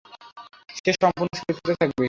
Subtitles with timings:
[0.75, 1.99] সে সম্পুর্ণ সুরক্ষিত থাকবে।